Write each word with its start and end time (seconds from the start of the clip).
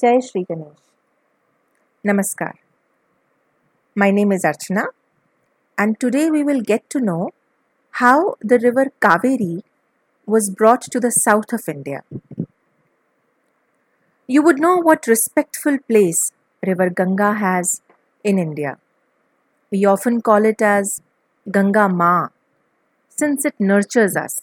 Jai 0.00 0.18
Shri 0.20 0.44
Ganesh. 0.44 0.76
Namaskar. 2.04 2.54
My 3.94 4.10
name 4.10 4.32
is 4.32 4.44
Archana, 4.44 4.86
and 5.78 5.98
today 6.00 6.30
we 6.30 6.42
will 6.42 6.60
get 6.60 6.90
to 6.90 7.00
know 7.00 7.30
how 8.02 8.36
the 8.40 8.58
river 8.58 8.92
Kaveri 9.00 9.62
was 10.26 10.50
brought 10.50 10.82
to 10.82 11.00
the 11.00 11.10
south 11.10 11.52
of 11.52 11.68
India. 11.68 12.02
You 14.26 14.42
would 14.42 14.58
know 14.58 14.76
what 14.76 15.06
respectful 15.06 15.78
place 15.78 16.32
river 16.66 16.90
Ganga 16.90 17.34
has 17.34 17.80
in 18.22 18.38
India. 18.38 18.78
We 19.70 19.84
often 19.84 20.22
call 20.22 20.44
it 20.44 20.62
as 20.62 21.02
Ganga 21.50 21.88
Ma 21.88 22.28
since 23.08 23.44
it 23.44 23.54
nurtures 23.60 24.16
us. 24.16 24.40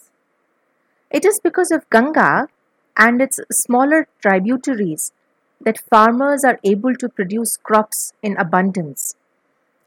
It 1.11 1.25
is 1.25 1.39
because 1.39 1.69
of 1.71 1.87
Ganga 1.91 2.47
and 2.97 3.21
its 3.21 3.39
smaller 3.51 4.07
tributaries 4.21 5.11
that 5.63 5.79
farmers 5.89 6.43
are 6.43 6.59
able 6.63 6.95
to 6.95 7.09
produce 7.09 7.57
crops 7.57 8.13
in 8.21 8.35
abundance 8.37 9.15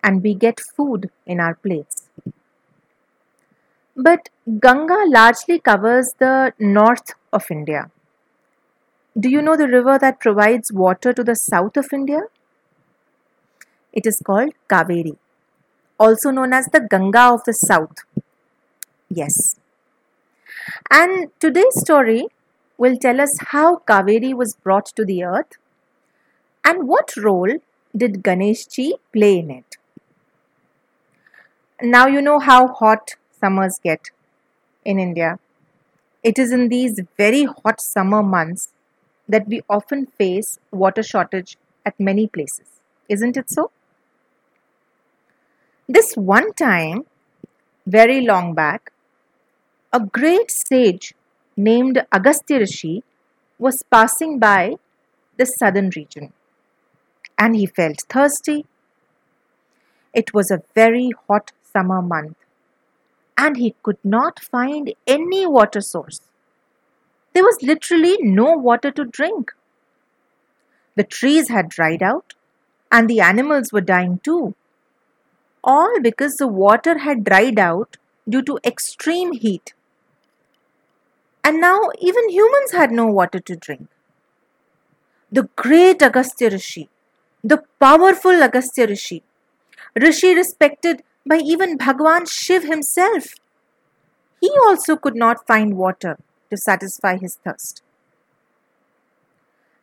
and 0.03 0.23
we 0.23 0.35
get 0.35 0.61
food 0.61 1.11
in 1.27 1.41
our 1.41 1.55
plates. 1.55 2.09
But 3.97 4.29
Ganga 4.61 5.05
largely 5.07 5.59
covers 5.59 6.15
the 6.19 6.53
north 6.59 7.15
of 7.33 7.45
India. 7.51 7.91
Do 9.19 9.29
you 9.29 9.41
know 9.41 9.57
the 9.57 9.69
river 9.69 9.99
that 9.99 10.21
provides 10.21 10.73
water 10.73 11.13
to 11.13 11.23
the 11.23 11.37
south 11.37 11.77
of 11.77 11.93
India? 11.93 12.23
It 13.93 14.07
is 14.07 14.21
called 14.27 14.53
Kaveri, 14.69 15.17
also 15.99 16.31
known 16.31 16.53
as 16.53 16.67
the 16.67 16.81
Ganga 16.81 17.33
of 17.35 17.45
the 17.45 17.53
south. 17.53 17.99
Yes. 19.09 19.57
And 20.91 21.31
today's 21.39 21.81
story 21.81 22.27
will 22.77 22.97
tell 22.97 23.21
us 23.21 23.39
how 23.53 23.77
Kaveri 23.87 24.35
was 24.35 24.57
brought 24.57 24.87
to 24.97 25.05
the 25.05 25.23
earth 25.23 25.57
and 26.65 26.89
what 26.89 27.17
role 27.17 27.59
did 27.97 28.23
Ganeshji 28.23 28.93
play 29.13 29.39
in 29.39 29.51
it. 29.51 29.77
Now 31.83 32.07
you 32.07 32.23
know 32.23 32.39
how 32.39 32.69
hot 32.69 33.15
summers 33.41 33.79
get 33.83 34.11
in 34.85 34.99
India. 34.99 35.39
It 36.23 36.39
is 36.39 36.53
in 36.53 36.69
these 36.69 37.01
very 37.17 37.45
hot 37.45 37.81
summer 37.81 38.23
months 38.23 38.73
that 39.29 39.47
we 39.47 39.63
often 39.69 40.07
face 40.07 40.59
water 40.71 41.03
shortage 41.03 41.57
at 41.85 41.99
many 42.01 42.27
places. 42.27 42.67
Isn't 43.09 43.37
it 43.37 43.51
so? 43.51 43.71
This 45.87 46.15
one 46.15 46.55
time, 46.55 47.05
very 47.87 48.23
long 48.23 48.55
back, 48.55 48.93
a 49.93 50.01
great 50.01 50.51
sage 50.51 51.15
named 51.57 52.03
Agastya 52.11 52.59
Rishi 52.59 53.05
was 53.59 53.83
passing 53.91 54.39
by 54.39 54.77
the 55.37 55.45
southern 55.45 55.91
region 55.95 56.33
and 57.39 57.57
he 57.57 57.67
felt 57.67 58.03
thirsty. 58.09 58.67
It 60.13 60.33
was 60.33 60.51
a 60.51 60.63
very 60.75 61.11
hot 61.29 61.53
summer 61.73 62.01
month 62.01 62.37
and 63.37 63.57
he 63.57 63.75
could 63.83 63.99
not 64.05 64.39
find 64.41 64.93
any 65.07 65.47
water 65.47 65.81
source. 65.81 66.21
There 67.33 67.43
was 67.43 67.59
literally 67.63 68.17
no 68.21 68.53
water 68.53 68.91
to 68.93 69.05
drink. 69.05 69.53
The 70.95 71.03
trees 71.03 71.49
had 71.49 71.69
dried 71.69 72.03
out 72.03 72.35
and 72.93 73.11
the 73.11 73.21
animals 73.21 73.73
were 73.73 73.81
dying 73.81 74.21
too. 74.23 74.55
All 75.65 76.01
because 76.01 76.37
the 76.37 76.47
water 76.47 76.99
had 76.99 77.25
dried 77.25 77.59
out 77.59 77.97
due 78.29 78.43
to 78.43 78.61
extreme 78.65 79.33
heat. 79.33 79.75
And 81.43 81.61
now 81.61 81.81
even 82.01 82.31
humans 82.31 82.73
had 82.73 82.93
no 82.93 83.07
water 83.07 83.41
to 83.41 83.57
drink. 83.57 83.89
The 85.33 85.49
great 85.57 86.01
Agastya 86.01 86.51
Rishi, 86.51 86.89
the 87.45 87.63
powerful 87.79 88.43
Agastya 88.43 88.87
Rishi, 88.87 89.23
Rishi 89.95 90.35
respected 90.35 91.03
by 91.29 91.37
even 91.37 91.77
Bhagwan 91.77 92.25
Shiv 92.25 92.65
himself, 92.65 93.35
he 94.41 94.51
also 94.67 94.97
could 94.97 95.15
not 95.15 95.47
find 95.47 95.77
water 95.77 96.17
to 96.51 96.57
satisfy 96.57 97.19
his 97.19 97.39
thirst. 97.45 97.83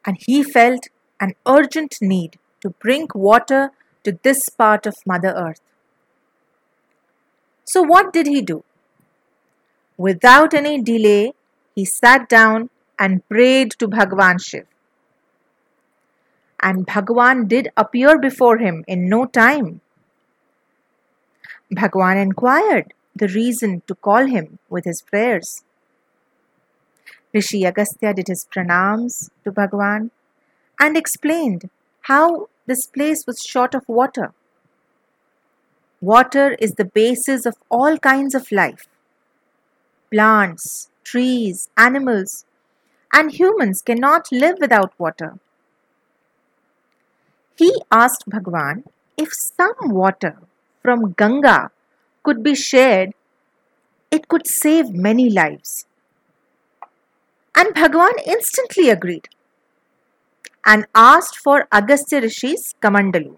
And 0.03 0.17
he 0.25 0.41
felt 0.41 0.87
an 1.19 1.33
urgent 1.47 1.97
need 2.01 2.39
to 2.61 2.71
bring 2.71 3.07
water 3.13 3.69
to 4.03 4.17
this 4.23 4.49
part 4.49 4.87
of 4.87 4.95
Mother 5.05 5.33
Earth. 5.37 5.61
So, 7.65 7.83
what 7.83 8.11
did 8.11 8.25
he 8.25 8.41
do? 8.41 8.63
Without 9.97 10.55
any 10.55 10.81
delay, 10.81 11.33
he 11.75 11.85
sat 11.85 12.27
down 12.27 12.71
and 12.97 13.27
prayed 13.29 13.71
to 13.77 13.87
Bhagwan 13.87 14.39
Shiv. 14.39 14.65
And 16.61 16.85
Bhagwan 16.85 17.47
did 17.47 17.71
appear 17.75 18.19
before 18.19 18.57
him 18.57 18.83
in 18.87 19.09
no 19.09 19.25
time. 19.25 19.81
Bhagwan 21.71 22.17
inquired 22.17 22.93
the 23.15 23.27
reason 23.27 23.81
to 23.87 23.95
call 23.95 24.27
him 24.27 24.59
with 24.69 24.85
his 24.85 25.01
prayers. 25.01 25.63
Rishi 27.33 27.65
Agastya 27.65 28.13
did 28.13 28.27
his 28.27 28.45
pranams 28.53 29.29
to 29.43 29.51
Bhagwan 29.51 30.11
and 30.79 30.97
explained 30.97 31.69
how 32.01 32.49
this 32.65 32.85
place 32.85 33.25
was 33.25 33.41
short 33.41 33.73
of 33.73 33.87
water. 33.87 34.33
Water 36.01 36.55
is 36.59 36.73
the 36.73 36.85
basis 36.85 37.45
of 37.45 37.55
all 37.69 37.97
kinds 37.97 38.35
of 38.35 38.51
life 38.51 38.85
plants, 40.11 40.89
trees, 41.05 41.69
animals, 41.77 42.45
and 43.13 43.31
humans 43.31 43.81
cannot 43.81 44.27
live 44.31 44.57
without 44.59 44.93
water. 44.99 45.39
He 47.55 47.73
asked 47.91 48.23
Bhagwan 48.27 48.83
if 49.17 49.33
some 49.33 49.89
water 49.89 50.37
from 50.81 51.11
Ganga 51.13 51.71
could 52.23 52.43
be 52.43 52.55
shared, 52.55 53.13
it 54.09 54.27
could 54.27 54.47
save 54.47 54.93
many 54.93 55.29
lives. 55.29 55.85
And 57.55 57.73
Bhagwan 57.73 58.13
instantly 58.25 58.89
agreed 58.89 59.29
and 60.65 60.85
asked 60.95 61.37
for 61.37 61.67
Agastya 61.71 62.21
Rishi's 62.21 62.75
Kamandalu. 62.81 63.35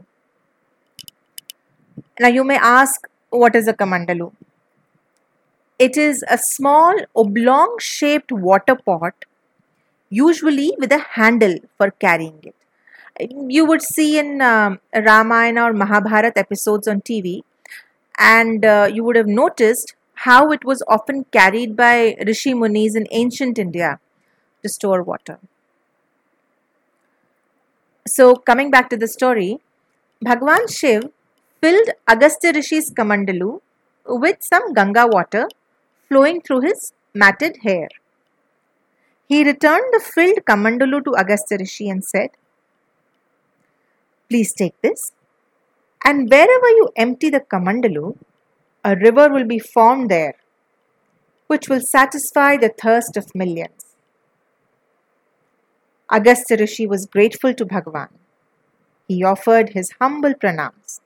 Now 2.19 2.27
you 2.27 2.43
may 2.43 2.57
ask, 2.57 3.07
what 3.29 3.55
is 3.55 3.67
a 3.67 3.73
Kamandalu? 3.73 4.31
It 5.79 5.97
is 5.97 6.23
a 6.29 6.37
small 6.37 6.95
oblong 7.15 7.77
shaped 7.79 8.31
water 8.31 8.75
pot, 8.75 9.25
usually 10.09 10.73
with 10.77 10.91
a 10.91 10.99
handle 10.99 11.57
for 11.77 11.91
carrying 11.91 12.39
it. 12.43 12.55
You 13.19 13.65
would 13.65 13.81
see 13.81 14.17
in 14.17 14.41
um, 14.41 14.79
Ramayana 14.93 15.65
or 15.65 15.73
Mahabharata 15.73 16.39
episodes 16.39 16.87
on 16.87 17.01
TV, 17.01 17.43
and 18.17 18.65
uh, 18.65 18.89
you 18.91 19.03
would 19.03 19.15
have 19.15 19.27
noticed 19.27 19.95
how 20.25 20.51
it 20.51 20.65
was 20.65 20.81
often 20.87 21.25
carried 21.25 21.75
by 21.75 22.15
Rishi 22.25 22.53
Munis 22.53 22.95
in 22.95 23.07
ancient 23.11 23.59
India 23.59 23.99
to 24.63 24.69
store 24.69 25.03
water. 25.03 25.39
So, 28.07 28.35
coming 28.35 28.71
back 28.71 28.89
to 28.89 28.97
the 28.97 29.07
story, 29.07 29.59
Bhagwan 30.21 30.67
Shiv 30.67 31.03
filled 31.61 31.89
Agastya 32.07 32.51
Rishi's 32.53 32.91
Kamandalu 32.91 33.61
with 34.05 34.37
some 34.41 34.73
Ganga 34.73 35.07
water 35.07 35.47
flowing 36.09 36.41
through 36.41 36.61
his 36.61 36.93
matted 37.13 37.57
hair. 37.63 37.89
He 39.27 39.43
returned 39.43 39.85
the 39.91 39.99
filled 39.99 40.39
Kamandalu 40.45 41.05
to 41.05 41.15
Agastya 41.15 41.57
Rishi 41.59 41.89
and 41.89 42.03
said, 42.03 42.31
Please 44.33 44.51
take 44.51 44.73
this, 44.81 45.11
and 46.03 46.27
wherever 46.27 46.69
you 46.77 46.89
empty 46.95 47.29
the 47.29 47.39
Kamandalu, 47.39 48.17
a 48.83 48.95
river 48.95 49.29
will 49.29 49.45
be 49.45 49.59
formed 49.59 50.09
there, 50.09 50.33
which 51.45 51.69
will 51.69 51.81
satisfy 51.81 52.57
the 52.57 52.69
thirst 52.69 53.15
of 53.15 53.35
millions. 53.35 53.95
Agastya 56.11 56.57
Rishi 56.57 56.87
was 56.87 57.05
grateful 57.05 57.53
to 57.53 57.63
Bhagwan. 57.63 58.09
He 59.07 59.23
offered 59.23 59.69
his 59.75 59.91
humble 60.01 60.33
pranams. 60.33 60.99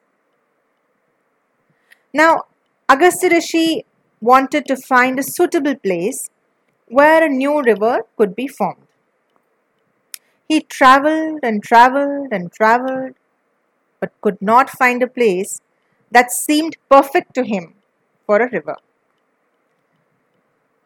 Now, 2.13 2.43
Agastya 2.87 3.31
Rishi 3.31 3.83
wanted 4.21 4.65
to 4.67 4.77
find 4.77 5.19
a 5.19 5.23
suitable 5.23 5.75
place 5.75 6.29
where 6.87 7.25
a 7.25 7.27
new 7.27 7.61
river 7.61 8.03
could 8.15 8.37
be 8.37 8.47
formed. 8.47 8.86
He 10.47 10.61
travelled 10.61 11.39
and 11.43 11.61
travelled 11.61 12.29
and 12.31 12.51
travelled, 12.51 13.15
but 13.99 14.13
could 14.21 14.41
not 14.41 14.69
find 14.69 15.03
a 15.03 15.07
place 15.07 15.61
that 16.11 16.31
seemed 16.31 16.77
perfect 16.89 17.33
to 17.35 17.43
him 17.43 17.75
for 18.25 18.37
a 18.37 18.49
river. 18.49 18.77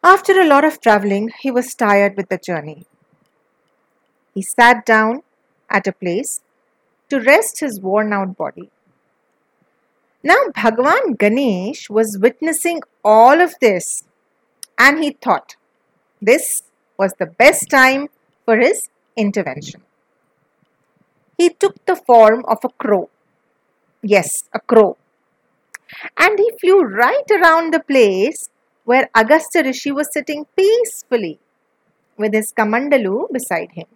After 0.02 0.40
a 0.40 0.46
lot 0.46 0.64
of 0.64 0.80
travelling, 0.80 1.30
he 1.40 1.50
was 1.50 1.74
tired 1.74 2.16
with 2.16 2.28
the 2.28 2.38
journey. 2.38 2.86
He 4.34 4.42
sat 4.42 4.84
down 4.84 5.22
at 5.70 5.86
a 5.86 5.92
place 5.92 6.40
to 7.08 7.20
rest 7.20 7.60
his 7.60 7.80
worn 7.80 8.12
out 8.12 8.36
body. 8.36 8.70
Now, 10.24 10.38
Bhagwan 10.54 11.14
Ganesh 11.14 11.88
was 11.90 12.18
witnessing 12.18 12.80
all 13.04 13.40
of 13.40 13.54
this 13.60 14.04
and 14.78 15.02
he 15.02 15.10
thought 15.10 15.56
this 16.20 16.62
was 16.98 17.12
the 17.18 17.26
best 17.26 17.68
time 17.70 18.08
for 18.44 18.56
his 18.56 18.88
intervention. 19.16 19.82
he 21.38 21.48
took 21.62 21.84
the 21.86 21.96
form 21.96 22.44
of 22.46 22.58
a 22.64 22.68
crow. 22.68 23.08
Yes, 24.02 24.28
a 24.52 24.60
crow. 24.60 24.96
And 26.18 26.38
he 26.38 26.50
flew 26.60 26.82
right 26.82 27.30
around 27.30 27.72
the 27.72 27.80
place 27.80 28.48
where 28.84 29.08
Agastya 29.14 29.64
Rishi 29.64 29.92
was 29.92 30.08
sitting 30.12 30.46
peacefully 30.56 31.38
with 32.16 32.32
his 32.32 32.52
Kamandalu 32.56 33.32
beside 33.32 33.72
him. 33.72 33.86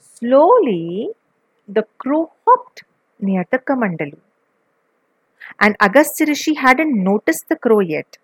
Slowly, 0.00 1.10
the 1.68 1.84
crow 1.98 2.32
hopped 2.46 2.82
near 3.18 3.44
the 3.50 3.58
Kamandalu. 3.58 4.18
And 5.58 5.76
Agastya 5.80 6.26
Rishi 6.26 6.54
hadn't 6.54 7.02
noticed 7.02 7.48
the 7.48 7.56
crow 7.56 7.80
yet. 7.80 8.18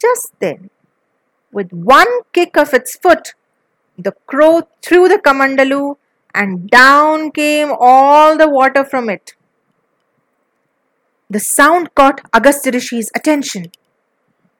Just 0.00 0.32
then, 0.38 0.70
with 1.52 1.72
one 1.72 2.22
kick 2.32 2.56
of 2.56 2.74
its 2.74 2.96
foot, 2.96 3.34
the 3.96 4.12
crow 4.26 4.68
threw 4.82 5.08
the 5.08 5.18
Kamandalu 5.18 5.96
and 6.34 6.68
down 6.70 7.30
came 7.30 7.72
all 7.78 8.36
the 8.36 8.48
water 8.48 8.84
from 8.84 9.08
it. 9.08 9.34
The 11.30 11.40
sound 11.40 11.94
caught 11.94 12.20
Agastya 12.32 12.72
Rishi's 12.72 13.10
attention. 13.14 13.72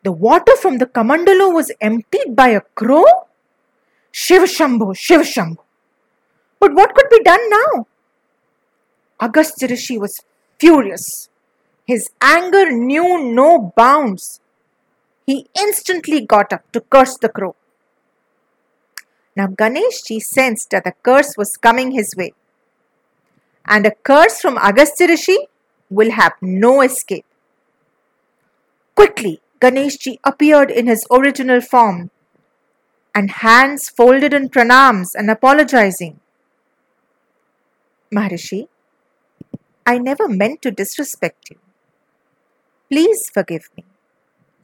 The 0.02 0.12
water 0.12 0.56
from 0.56 0.78
the 0.78 0.86
Kamandalu 0.86 1.54
was 1.54 1.72
emptied 1.80 2.34
by 2.34 2.48
a 2.48 2.60
crow? 2.60 3.04
Shiv 4.10 4.42
Shambho, 4.42 4.96
Shiv 4.96 5.22
Shambho. 5.22 5.58
But 6.60 6.74
what 6.74 6.94
could 6.94 7.08
be 7.10 7.22
done 7.22 7.50
now? 7.50 7.86
Agastya 9.20 9.68
Rishi 9.68 9.98
was 9.98 10.20
furious. 10.58 11.28
His 11.86 12.10
anger 12.20 12.70
knew 12.70 13.32
no 13.32 13.72
bounds. 13.76 14.40
He 15.28 15.46
instantly 15.62 16.20
got 16.24 16.54
up 16.54 16.72
to 16.72 16.80
curse 16.80 17.18
the 17.18 17.28
crow. 17.28 17.54
Now 19.36 19.48
Ganeshji 19.48 20.20
sensed 20.20 20.70
that 20.70 20.84
the 20.84 20.94
curse 21.02 21.34
was 21.36 21.58
coming 21.58 21.90
his 21.90 22.14
way. 22.16 22.32
And 23.66 23.84
a 23.84 23.90
curse 23.90 24.40
from 24.40 24.56
Agastya 24.56 25.08
Rishi 25.08 25.36
will 25.90 26.12
have 26.12 26.32
no 26.40 26.80
escape. 26.80 27.26
Quickly, 28.94 29.42
Ganeshji 29.60 30.18
appeared 30.24 30.70
in 30.70 30.86
his 30.86 31.06
original 31.10 31.60
form 31.60 32.10
and 33.14 33.30
hands 33.30 33.90
folded 33.90 34.32
in 34.32 34.48
pranams 34.48 35.08
and 35.14 35.30
apologizing. 35.30 36.20
Maharishi, 38.10 38.68
I 39.84 39.98
never 39.98 40.26
meant 40.26 40.62
to 40.62 40.70
disrespect 40.70 41.50
you. 41.50 41.58
Please 42.90 43.28
forgive 43.34 43.68
me, 43.76 43.84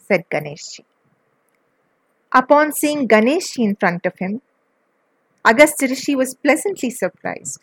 said 0.07 0.25
Ganeshji. 0.31 0.85
Upon 2.33 2.73
seeing 2.73 3.07
Ganeshji 3.07 3.65
in 3.65 3.77
front 3.77 4.05
of 4.07 4.19
him, 4.19 4.43
Agastya 5.45 5.89
Rishi 5.89 6.17
was 6.17 6.35
pleasantly 6.35 6.91
surprised. 6.91 7.61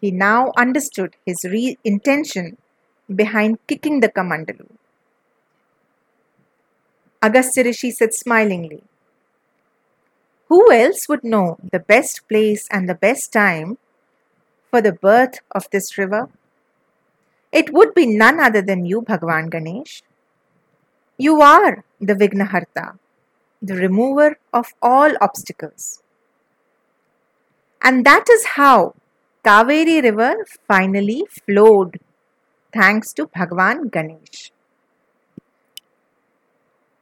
He 0.00 0.10
now 0.10 0.52
understood 0.56 1.16
his 1.26 1.38
re- 1.44 1.76
intention 1.84 2.56
behind 3.14 3.58
kicking 3.66 4.00
the 4.00 4.08
Kamandalu. 4.08 4.68
Agastya 7.22 7.64
Rishi 7.64 7.90
said 7.90 8.14
smilingly, 8.14 8.82
Who 10.48 10.70
else 10.70 11.08
would 11.08 11.24
know 11.24 11.58
the 11.72 11.80
best 11.80 12.28
place 12.28 12.68
and 12.70 12.88
the 12.88 12.94
best 12.94 13.32
time 13.32 13.78
for 14.70 14.80
the 14.80 14.92
birth 14.92 15.40
of 15.50 15.68
this 15.72 15.98
river? 15.98 16.28
It 17.50 17.72
would 17.72 17.94
be 17.94 18.06
none 18.06 18.38
other 18.38 18.62
than 18.62 18.84
you, 18.84 19.02
Bhagwan 19.02 19.48
Ganesh. 19.48 20.02
You 21.18 21.40
are 21.40 21.82
the 21.98 22.14
Vignaharta, 22.14 22.98
the 23.62 23.74
remover 23.74 24.38
of 24.52 24.66
all 24.82 25.12
obstacles. 25.22 26.02
And 27.82 28.04
that 28.04 28.26
is 28.28 28.44
how 28.56 28.94
Kaveri 29.42 30.02
river 30.02 30.34
finally 30.68 31.24
flowed 31.30 32.00
thanks 32.70 33.14
to 33.14 33.28
Bhagwan 33.28 33.88
Ganesh. 33.88 34.52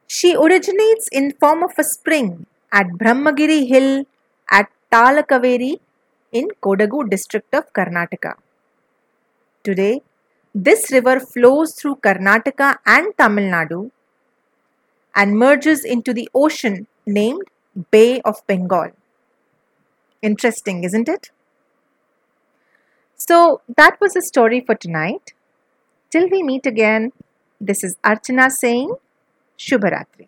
She 0.07 0.33
originates 0.33 1.09
in 1.11 1.33
form 1.33 1.61
of 1.63 1.73
a 1.77 1.83
spring 1.83 2.45
at 2.71 2.87
Brahmagiri 3.01 3.67
hill 3.67 4.05
at 4.49 4.69
Talakaveri 4.93 5.79
in 6.31 6.47
Kodagu 6.61 7.09
district 7.09 7.53
of 7.53 7.73
Karnataka. 7.73 8.35
Today, 9.63 10.03
this 10.53 10.89
river 10.89 11.19
flows 11.19 11.73
through 11.73 11.95
Karnataka 11.97 12.77
and 12.85 13.07
Tamil 13.17 13.51
Nadu 13.51 13.91
and 15.15 15.37
merges 15.39 15.83
into 15.83 16.13
the 16.13 16.29
ocean 16.35 16.87
named 17.05 17.43
Bay 17.91 18.21
of 18.21 18.45
Bengal. 18.47 18.91
Interesting, 20.21 20.83
isn't 20.83 21.07
it? 21.07 21.31
So 23.15 23.61
that 23.75 23.99
was 24.01 24.13
the 24.13 24.21
story 24.21 24.61
for 24.61 24.75
tonight. 24.75 25.33
Till 26.11 26.29
we 26.29 26.43
meet 26.43 26.65
again, 26.65 27.11
this 27.59 27.83
is 27.83 27.95
Archana 28.03 28.51
saying 28.51 28.95
Shubharatri. 29.57 30.27